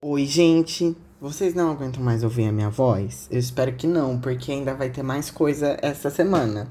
[0.00, 0.96] Oi, gente.
[1.20, 3.26] Vocês não aguentam mais ouvir a minha voz?
[3.32, 6.68] Eu espero que não, porque ainda vai ter mais coisa essa semana.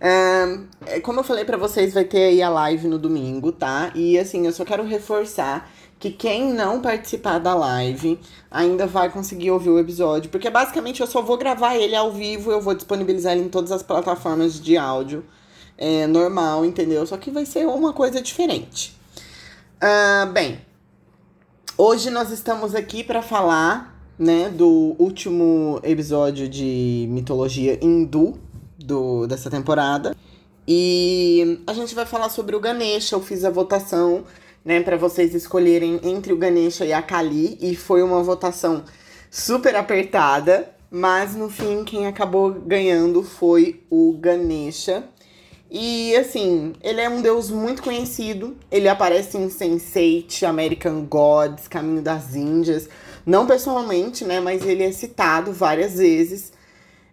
[0.00, 3.92] É, como eu falei pra vocês, vai ter aí a live no domingo, tá?
[3.94, 8.18] E assim, eu só quero reforçar que quem não participar da live
[8.50, 12.50] ainda vai conseguir ouvir o episódio, porque basicamente eu só vou gravar ele ao vivo,
[12.50, 15.22] eu vou disponibilizar ele em todas as plataformas de áudio
[15.76, 17.06] é, normal, entendeu?
[17.06, 18.98] Só que vai ser uma coisa diferente.
[19.78, 20.58] Ah, bem,
[21.76, 28.38] Hoje nós estamos aqui para falar, né, do último episódio de mitologia hindu
[28.78, 30.14] do, dessa temporada.
[30.68, 33.16] E a gente vai falar sobre o Ganesha.
[33.16, 34.22] Eu fiz a votação,
[34.64, 38.84] né, para vocês escolherem entre o Ganesha e a Kali e foi uma votação
[39.28, 45.02] super apertada, mas no fim quem acabou ganhando foi o Ganesha.
[45.70, 48.56] E assim, ele é um deus muito conhecido.
[48.70, 52.88] Ele aparece em Sense8, American Gods, Caminho das Índias.
[53.26, 54.40] Não pessoalmente, né?
[54.40, 56.52] Mas ele é citado várias vezes.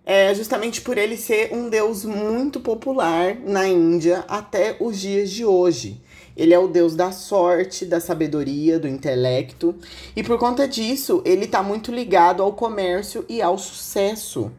[0.05, 5.45] É justamente por ele ser um deus muito popular na Índia até os dias de
[5.45, 6.02] hoje.
[6.36, 9.75] Ele é o deus da sorte, da sabedoria, do intelecto.
[10.15, 14.52] E por conta disso, ele está muito ligado ao comércio e ao sucesso.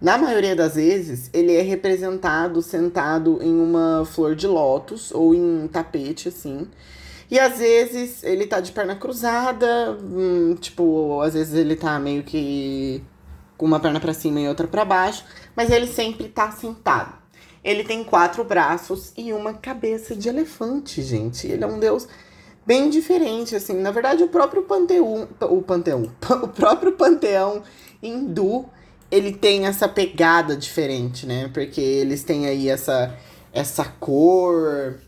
[0.00, 5.40] Na maioria das vezes, ele é representado sentado em uma flor de lótus ou em
[5.40, 6.68] um tapete, assim.
[7.30, 12.22] E às vezes ele tá de perna cruzada, hum, tipo, às vezes ele tá meio
[12.22, 13.02] que
[13.56, 15.24] com uma perna para cima e outra para baixo,
[15.56, 17.14] mas ele sempre tá sentado.
[17.64, 21.48] Ele tem quatro braços e uma cabeça de elefante, gente.
[21.48, 22.06] Ele é um deus
[22.64, 23.74] bem diferente, assim.
[23.74, 26.02] Na verdade, o próprio panteão, o panteão,
[26.42, 27.62] o próprio panteão
[28.02, 28.66] hindu
[29.10, 31.48] ele tem essa pegada diferente, né?
[31.52, 33.16] Porque eles têm aí essa,
[33.52, 34.98] essa cor,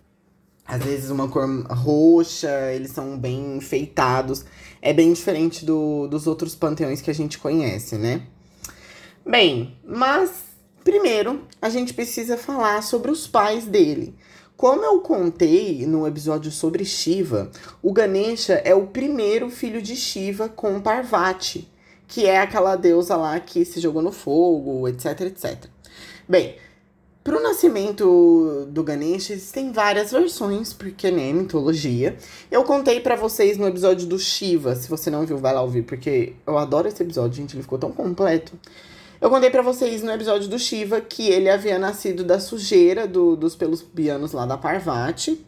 [0.67, 4.45] às vezes uma cor roxa, eles são bem enfeitados.
[4.81, 8.23] É bem diferente do, dos outros panteões que a gente conhece, né?
[9.27, 10.31] Bem, mas
[10.85, 14.15] primeiro a gente precisa falar sobre os pais dele.
[14.57, 17.51] Como eu contei no episódio sobre Shiva,
[17.81, 21.69] o Ganesha é o primeiro filho de Shiva com Parvati
[22.09, 25.67] que é aquela deusa lá que se jogou no fogo, etc, etc.
[26.27, 26.57] Bem,
[27.23, 32.17] pro nascimento do Ganesha existem várias versões, porque né, mitologia.
[32.51, 35.83] Eu contei para vocês no episódio do Shiva, se você não viu, vai lá ouvir,
[35.83, 38.59] porque eu adoro esse episódio, gente, ele ficou tão completo.
[39.21, 43.37] Eu contei para vocês no episódio do Shiva que ele havia nascido da sujeira do,
[43.37, 45.45] dos pelos pianos lá da Parvati.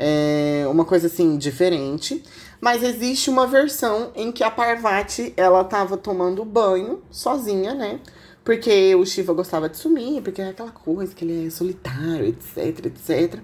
[0.00, 2.22] É uma coisa assim diferente.
[2.60, 8.00] Mas existe uma versão em que a Parvati, ela tava tomando banho sozinha, né?
[8.44, 12.86] Porque o Shiva gostava de sumir, porque é aquela coisa que ele é solitário, etc,
[12.86, 13.40] etc.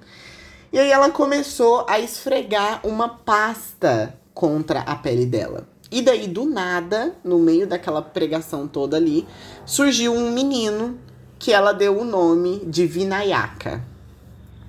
[0.72, 5.68] E aí ela começou a esfregar uma pasta contra a pele dela.
[5.90, 9.26] E daí, do nada, no meio daquela pregação toda ali,
[9.64, 10.98] surgiu um menino
[11.38, 13.93] que ela deu o nome de Vinayaka.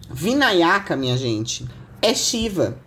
[0.09, 1.65] Vinayaka, minha gente,
[2.01, 2.77] é Shiva.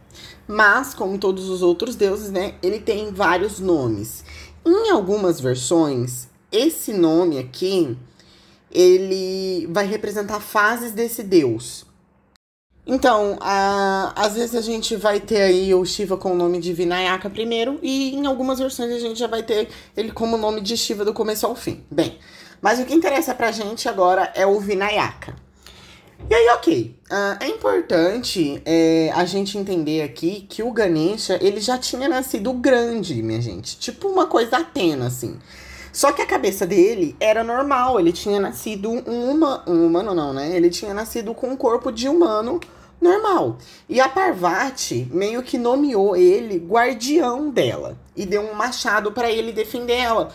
[0.46, 4.24] Mas, como todos os outros deuses, né, ele tem vários nomes.
[4.64, 7.96] Em algumas versões, esse nome aqui,
[8.70, 11.86] ele vai representar fases desse deus.
[12.86, 16.72] Então, a, às vezes a gente vai ter aí o Shiva com o nome de
[16.72, 20.74] Vinayaka primeiro, e em algumas versões a gente já vai ter ele como nome de
[20.74, 21.84] Shiva do começo ao fim.
[21.90, 22.18] Bem,
[22.62, 25.47] mas o que interessa pra gente agora é o Vinayaka.
[26.30, 26.98] E aí, ok.
[27.10, 32.52] Uh, é importante é, a gente entender aqui que o Ganesha, ele já tinha nascido
[32.52, 33.78] grande, minha gente.
[33.78, 35.38] Tipo uma coisa Atena, assim.
[35.92, 40.32] Só que a cabeça dele era normal, ele tinha nascido um, uma, um humano, não,
[40.32, 40.54] né?
[40.54, 42.60] Ele tinha nascido com um corpo de humano
[43.00, 43.58] normal.
[43.88, 49.52] E a Parvati meio que nomeou ele guardião dela e deu um machado para ele
[49.52, 50.30] defender ela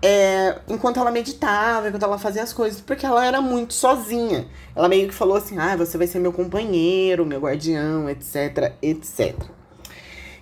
[0.00, 4.46] é, enquanto ela meditava, enquanto ela fazia as coisas, porque ela era muito sozinha.
[4.74, 9.34] Ela meio que falou assim: ah, você vai ser meu companheiro, meu guardião, etc, etc.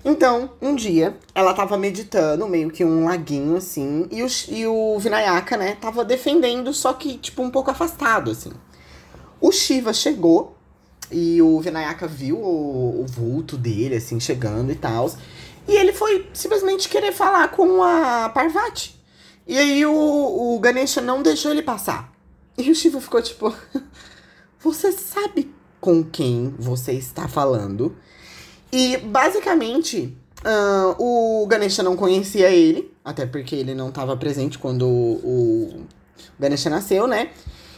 [0.05, 4.99] Então, um dia, ela tava meditando, meio que um laguinho, assim, e o, e o
[5.01, 8.53] Vinayaka, né, tava defendendo, só que, tipo, um pouco afastado, assim.
[9.41, 10.57] O Shiva chegou,
[11.11, 15.11] e o Vinayaka viu o, o vulto dele, assim, chegando e tal.
[15.67, 18.96] E ele foi simplesmente querer falar com a Parvati.
[19.47, 19.93] E aí o,
[20.57, 22.13] o Ganesha não deixou ele passar.
[22.59, 23.55] E o Shiva ficou tipo:
[24.61, 27.97] Você sabe com quem você está falando?
[28.73, 30.97] E basicamente, uh,
[31.43, 35.87] o Ganesha não conhecia ele, até porque ele não estava presente quando o, o
[36.39, 37.31] Ganesha nasceu, né?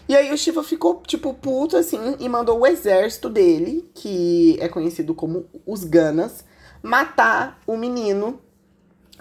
[0.08, 4.66] E aí o Shiva ficou, tipo, puto, assim, e mandou o exército dele, que é
[4.66, 6.46] conhecido como os Ganas,
[6.82, 8.40] matar o menino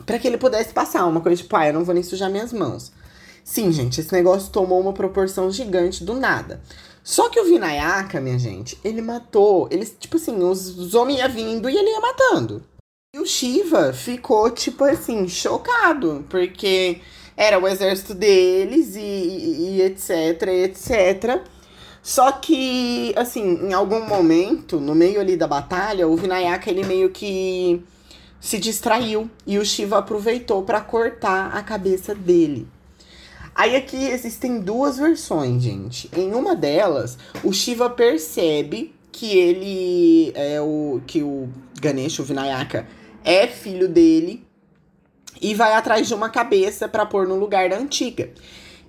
[0.05, 1.05] para que ele pudesse passar.
[1.05, 2.91] Uma coisa tipo, ah, eu não vou nem sujar minhas mãos.
[3.43, 6.61] Sim, gente, esse negócio tomou uma proporção gigante do nada.
[7.03, 9.69] Só que o Vinayaka, minha gente, ele matou.
[9.71, 12.61] Eles, tipo assim, os, os homens iam vindo e ele ia matando.
[13.15, 16.99] E o Shiva ficou, tipo assim, chocado, porque
[17.37, 21.41] era o exército deles e, e, e etc, etc.
[22.03, 27.09] Só que, assim, em algum momento, no meio ali da batalha, o Vinayaka, ele meio
[27.09, 27.81] que
[28.39, 32.67] se distraiu e o Shiva aproveitou para cortar a cabeça dele.
[33.53, 36.09] Aí aqui existem duas versões, gente.
[36.15, 41.49] Em uma delas, o Shiva percebe que ele é o que o
[41.81, 42.87] Ganesha, o Vinayaka,
[43.23, 44.45] é filho dele
[45.41, 48.31] e vai atrás de uma cabeça para pôr no lugar da antiga.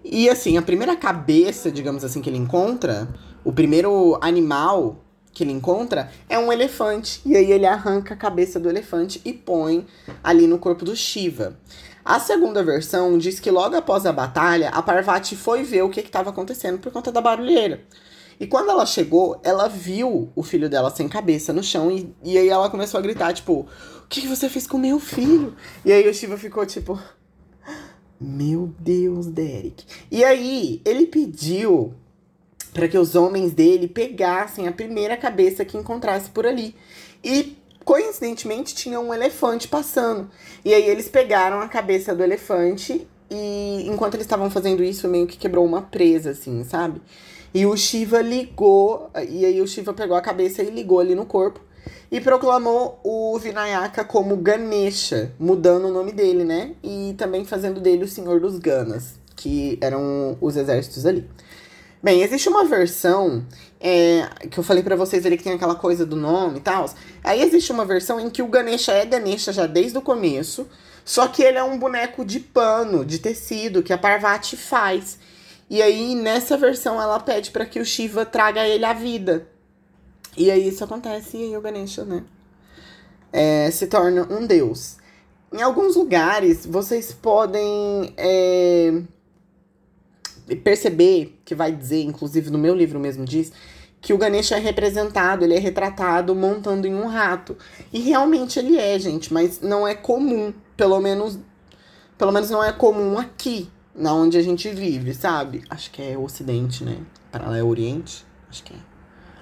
[0.05, 3.09] E assim, a primeira cabeça, digamos assim, que ele encontra,
[3.45, 5.03] o primeiro animal
[5.39, 7.21] que ele encontra é um elefante.
[7.25, 9.87] E aí ele arranca a cabeça do elefante e põe
[10.23, 11.57] ali no corpo do Shiva.
[12.05, 16.01] A segunda versão diz que logo após a batalha, a Parvati foi ver o que
[16.01, 17.85] estava acontecendo por conta da barulheira.
[18.41, 22.37] E quando ela chegou, ela viu o filho dela sem cabeça no chão e, e
[22.37, 25.55] aí ela começou a gritar, tipo, o que, que você fez com meu filho?
[25.85, 26.99] E aí o Shiva ficou tipo,
[28.21, 29.85] meu Deus, Derek.
[30.11, 31.95] E aí ele pediu
[32.73, 36.75] para que os homens dele pegassem a primeira cabeça que encontrasse por ali.
[37.23, 40.31] E coincidentemente tinha um elefante passando.
[40.65, 45.27] E aí eles pegaram a cabeça do elefante e enquanto eles estavam fazendo isso, meio
[45.27, 47.01] que quebrou uma presa, assim, sabe?
[47.53, 51.25] E o Shiva ligou, e aí o Shiva pegou a cabeça e ligou ali no
[51.25, 51.61] corpo
[52.11, 56.75] e proclamou o Vinayaka como Ganesha, mudando o nome dele, né?
[56.83, 61.29] E também fazendo dele o Senhor dos Ganas, que eram os exércitos ali.
[62.01, 63.45] Bem, existe uma versão
[63.81, 66.89] é, que eu falei para vocês ali que tem aquela coisa do nome e tal.
[67.25, 70.69] Aí existe uma versão em que o Ganesha é Ganesha já desde o começo,
[71.05, 75.19] só que ele é um boneco de pano, de tecido, que a Parvati faz.
[75.69, 79.49] E aí, nessa versão, ela pede para que o Shiva traga ele à vida.
[80.37, 82.25] E aí isso acontece e aí o Ganesha, né?
[83.33, 84.97] É, se torna um deus.
[85.53, 88.15] Em alguns lugares, vocês podem.
[88.17, 89.03] É,
[90.57, 93.53] perceber, que vai dizer, inclusive no meu livro mesmo diz,
[94.01, 97.57] que o Ganesha é representado, ele é retratado montando em um rato.
[97.93, 101.39] E realmente ele é, gente, mas não é comum, pelo menos
[102.17, 105.63] pelo menos não é comum aqui, na onde a gente vive, sabe?
[105.71, 106.99] Acho que é o ocidente, né?
[107.31, 108.77] Para lá é oriente, acho que é.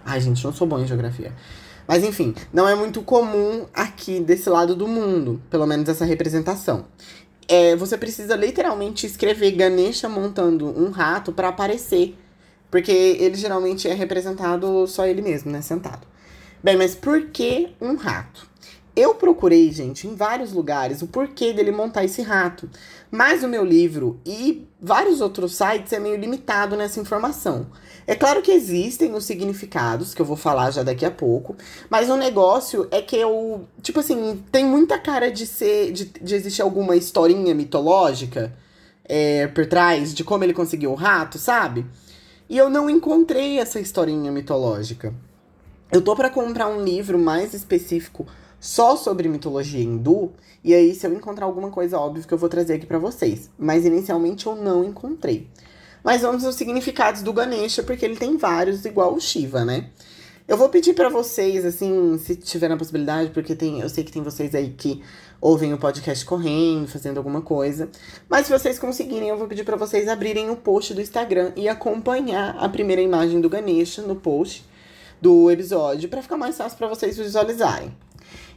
[0.04, 1.32] Ai, gente, não sou bom em geografia.
[1.88, 6.84] Mas enfim, não é muito comum aqui desse lado do mundo, pelo menos essa representação
[7.48, 12.16] é, você precisa literalmente escrever Ganesha montando um rato para aparecer.
[12.70, 15.62] Porque ele geralmente é representado só ele mesmo, né?
[15.62, 16.06] Sentado.
[16.62, 18.48] Bem, mas por que um rato?
[18.96, 22.68] Eu procurei, gente, em vários lugares o porquê dele montar esse rato.
[23.10, 27.66] Mas o meu livro e vários outros sites é meio limitado nessa informação.
[28.06, 31.54] É claro que existem os significados, que eu vou falar já daqui a pouco,
[31.90, 36.34] mas o negócio é que eu, tipo assim, tem muita cara de ser, de, de
[36.34, 38.56] existir alguma historinha mitológica
[39.04, 41.84] é, por trás de como ele conseguiu o rato, sabe?
[42.48, 45.12] E eu não encontrei essa historinha mitológica.
[45.92, 48.26] Eu tô para comprar um livro mais específico
[48.66, 50.32] só sobre mitologia hindu,
[50.64, 53.48] e aí se eu encontrar alguma coisa óbvio que eu vou trazer aqui para vocês,
[53.56, 55.48] mas inicialmente eu não encontrei.
[56.02, 59.90] Mas vamos aos significados do Ganesha, porque ele tem vários, igual o Shiva, né?
[60.48, 64.10] Eu vou pedir para vocês, assim, se tiver a possibilidade, porque tem, eu sei que
[64.10, 65.00] tem vocês aí que
[65.40, 67.88] ouvem o podcast correndo, fazendo alguma coisa.
[68.28, 71.68] Mas se vocês conseguirem, eu vou pedir para vocês abrirem o post do Instagram e
[71.68, 74.64] acompanhar a primeira imagem do Ganesha no post
[75.22, 78.05] do episódio, para ficar mais fácil para vocês visualizarem.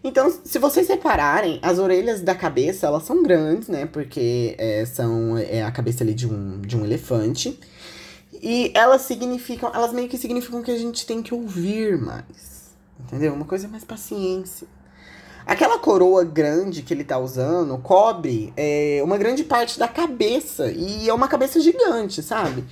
[0.03, 3.86] Então, se vocês repararem, as orelhas da cabeça, elas são grandes, né?
[3.86, 7.59] Porque é, são é a cabeça ali de um, de um elefante.
[8.41, 12.69] E elas significam, elas meio que significam que a gente tem que ouvir mais.
[13.00, 13.33] Entendeu?
[13.33, 14.67] Uma coisa mais paciência.
[15.45, 20.71] Aquela coroa grande que ele tá usando cobre é, uma grande parte da cabeça.
[20.71, 22.63] E é uma cabeça gigante, sabe?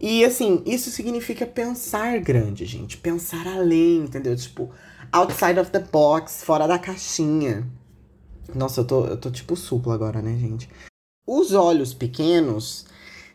[0.00, 2.96] E assim, isso significa pensar grande, gente.
[2.96, 4.34] Pensar além, entendeu?
[4.36, 4.70] Tipo,
[5.12, 7.66] outside of the box, fora da caixinha.
[8.54, 10.68] Nossa, eu tô, eu tô tipo supla agora, né, gente?
[11.26, 12.86] Os olhos pequenos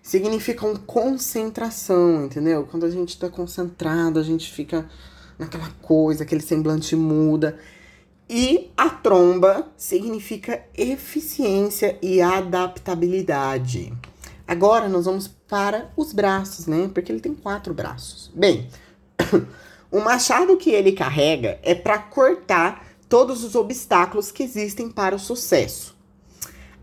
[0.01, 2.68] significam concentração, entendeu?
[2.70, 4.89] Quando a gente tá concentrado, a gente fica
[5.38, 7.58] naquela coisa, aquele semblante muda.
[8.30, 13.94] E a tromba significa eficiência e adaptabilidade.
[14.48, 16.89] Agora nós vamos para os braços, né?
[16.94, 18.32] Porque ele tem quatro braços.
[18.34, 18.68] Bem,
[19.94, 25.20] O machado que ele carrega é para cortar todos os obstáculos que existem para o
[25.20, 25.96] sucesso.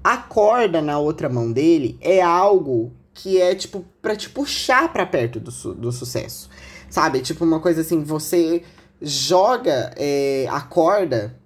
[0.02, 5.04] A corda na outra mão dele é algo que é tipo para te puxar para
[5.04, 6.48] perto do, su do sucesso.
[6.88, 7.20] Sabe?
[7.20, 8.62] Tipo uma coisa assim, você
[9.02, 11.36] joga é, a corda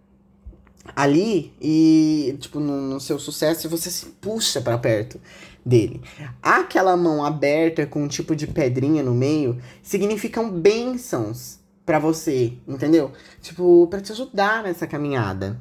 [0.95, 5.21] ali e, tipo, no, no seu sucesso, você se puxa para perto
[5.65, 6.03] dele.
[6.43, 13.13] Aquela mão aberta com um tipo de pedrinha no meio significam bênçãos para você, entendeu?
[13.41, 15.61] Tipo, para te ajudar nessa caminhada.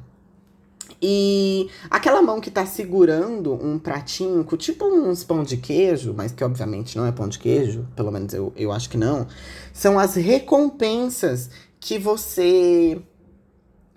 [1.00, 6.32] E aquela mão que tá segurando um pratinho com tipo uns pão de queijo, mas
[6.32, 9.26] que obviamente não é pão de queijo, pelo menos eu, eu acho que não,
[9.72, 11.50] são as recompensas
[11.80, 13.02] que você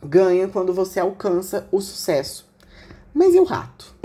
[0.04, 2.48] ganha quando você alcança o sucesso.
[3.14, 3.96] Mas e o rato?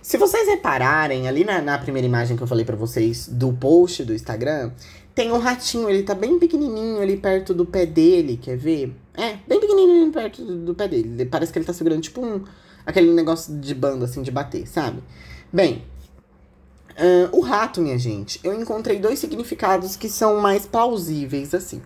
[0.00, 4.04] Se vocês repararem ali na, na primeira imagem que eu falei para vocês do post
[4.04, 4.72] do Instagram,
[5.14, 8.94] tem um ratinho, ele tá bem pequenininho ali perto do pé dele, quer ver?
[9.14, 11.26] É, bem pequenininho perto do, do pé dele.
[11.26, 12.44] Parece que ele tá segurando tipo um
[12.86, 15.02] aquele negócio de banda assim de bater, sabe?
[15.52, 15.84] Bem,
[16.92, 21.82] uh, o rato, minha gente, eu encontrei dois significados que são mais plausíveis assim.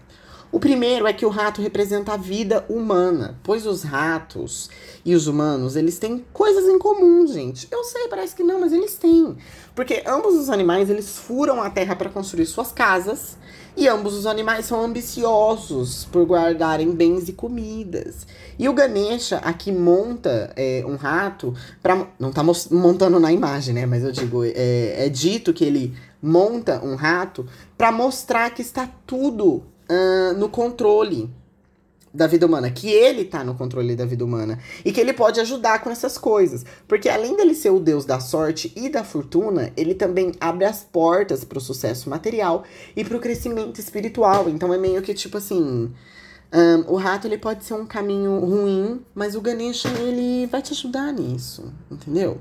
[0.52, 4.68] O primeiro é que o rato representa a vida humana, pois os ratos
[5.02, 7.66] e os humanos, eles têm coisas em comum, gente.
[7.70, 9.34] Eu sei, parece que não, mas eles têm.
[9.74, 13.38] Porque ambos os animais, eles furam a terra para construir suas casas,
[13.74, 18.26] e ambos os animais são ambiciosos por guardarem bens e comidas.
[18.58, 23.86] E o Ganesha aqui monta é, um rato para não tá montando na imagem, né?
[23.86, 27.46] Mas eu digo, é, é dito que ele monta um rato
[27.78, 29.71] para mostrar que está tudo
[30.36, 31.30] no controle
[32.14, 35.40] da vida humana, que ele tá no controle da vida humana e que ele pode
[35.40, 39.72] ajudar com essas coisas, porque além dele ser o deus da sorte e da fortuna,
[39.76, 44.48] ele também abre as portas para o sucesso material e para o crescimento espiritual.
[44.48, 45.90] Então é meio que tipo assim,
[46.52, 50.72] um, o rato ele pode ser um caminho ruim, mas o Ganesha ele vai te
[50.72, 52.38] ajudar nisso, entendeu?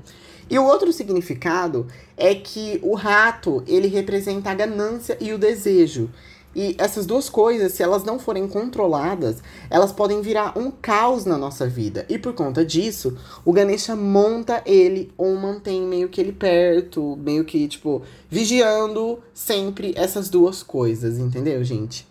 [0.50, 6.10] E o outro significado é que o rato ele representa a ganância e o desejo.
[6.54, 11.38] E essas duas coisas, se elas não forem controladas, elas podem virar um caos na
[11.38, 12.04] nossa vida.
[12.08, 17.44] E por conta disso, o Ganesha monta ele ou mantém meio que ele perto, meio
[17.44, 22.06] que, tipo, vigiando sempre essas duas coisas, entendeu, gente?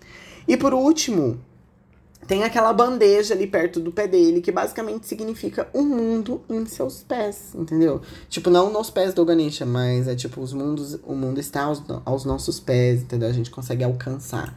[0.48, 1.40] E por último,
[2.28, 6.66] tem aquela bandeja ali perto do pé dele, que basicamente significa o um mundo em
[6.66, 8.02] seus pés, entendeu?
[8.30, 11.82] Tipo, não nos pés do Ganesha, mas é tipo, os mundos, o mundo está aos,
[12.06, 13.30] aos nossos pés, entendeu?
[13.30, 14.56] A gente consegue alcançar.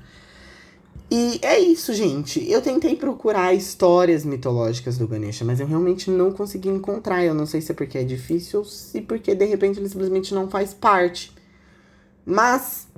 [1.10, 2.50] E é isso, gente.
[2.50, 7.24] Eu tentei procurar histórias mitológicas do Ganesha, mas eu realmente não consegui encontrar.
[7.24, 10.34] Eu não sei se é porque é difícil ou se porque de repente ele simplesmente
[10.34, 11.32] não faz parte.
[12.26, 12.88] Mas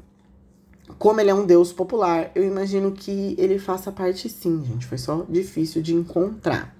[0.98, 4.86] como ele é um deus popular, eu imagino que ele faça parte sim, gente.
[4.86, 6.74] Foi só difícil de encontrar.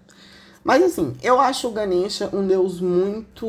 [0.64, 3.46] Mas assim, eu acho o Ganesha um deus muito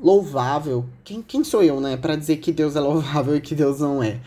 [0.00, 0.84] louvável.
[1.02, 4.02] Quem, quem sou eu, né, para dizer que Deus é louvável e que Deus não
[4.02, 4.20] é?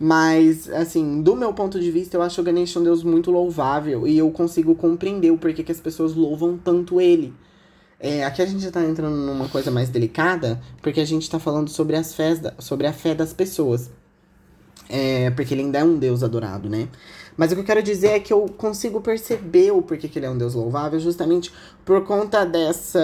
[0.00, 4.06] Mas, assim, do meu ponto de vista, eu acho o Ganesha um deus muito louvável
[4.06, 7.34] e eu consigo compreender o porquê que as pessoas louvam tanto ele.
[7.98, 11.68] É, aqui a gente tá entrando numa coisa mais delicada, porque a gente tá falando
[11.68, 13.90] sobre, as fés da, sobre a fé das pessoas.
[14.88, 16.88] É, porque ele ainda é um Deus adorado, né?
[17.36, 20.26] Mas o que eu quero dizer é que eu consigo perceber o porquê que ele
[20.26, 21.52] é um Deus louvável, justamente
[21.84, 23.00] por conta dessa.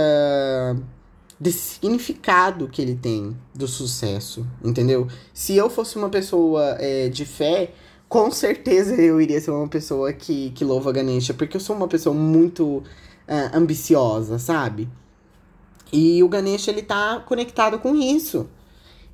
[1.39, 5.07] desse significado que ele tem do sucesso, entendeu?
[5.33, 7.73] Se eu fosse uma pessoa é, de fé,
[8.09, 11.89] com certeza eu iria ser uma pessoa que, que louva Ganesha, porque eu sou uma
[11.89, 12.83] pessoa muito uh,
[13.53, 14.89] ambiciosa, sabe?
[15.93, 18.49] E o Ganesha, ele tá conectado com isso.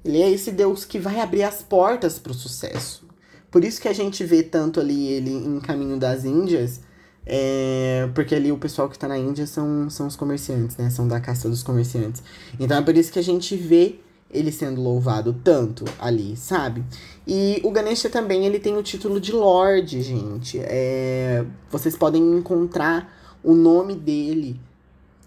[0.05, 3.07] Ele é esse Deus que vai abrir as portas para o sucesso.
[3.51, 6.81] Por isso que a gente vê tanto ali ele em caminho das Índias,
[7.27, 10.89] é, porque ali o pessoal que está na Índia são, são os comerciantes, né?
[10.89, 12.23] São da casta dos comerciantes.
[12.59, 13.97] Então é por isso que a gente vê
[14.33, 16.85] ele sendo louvado tanto ali, sabe?
[17.27, 20.59] E o Ganesha também, ele tem o título de Lorde, gente.
[20.63, 24.61] É, vocês podem encontrar o nome dele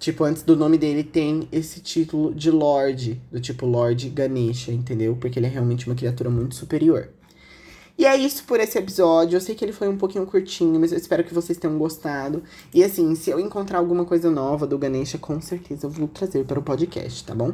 [0.03, 5.15] Tipo, antes do nome dele tem esse título de Lorde, do tipo Lorde Ganesha, entendeu?
[5.15, 7.07] Porque ele é realmente uma criatura muito superior.
[7.98, 9.38] E é isso por esse episódio.
[9.38, 12.43] Eu sei que ele foi um pouquinho curtinho, mas eu espero que vocês tenham gostado.
[12.74, 16.43] E assim, se eu encontrar alguma coisa nova do Ganesha, com certeza eu vou trazer
[16.43, 17.53] para o podcast, tá bom?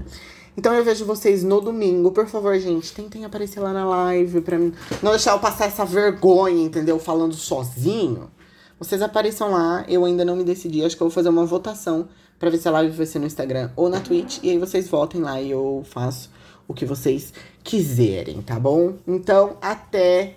[0.58, 2.12] Então eu vejo vocês no domingo.
[2.12, 4.58] Por favor, gente, tentem aparecer lá na live pra.
[4.58, 6.98] Não deixar eu passar essa vergonha, entendeu?
[6.98, 8.32] Falando sozinho.
[8.79, 9.86] Vocês apareçam lá.
[9.88, 10.84] Eu ainda não me decidi.
[10.84, 13.25] Acho que eu vou fazer uma votação para ver se a live vai ser no
[13.27, 14.39] Instagram ou na Twitch.
[14.41, 16.31] E aí vocês votem lá e eu faço
[16.67, 18.93] o que vocês quiserem, tá bom?
[19.05, 20.36] Então, até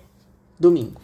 [0.59, 1.01] domingo.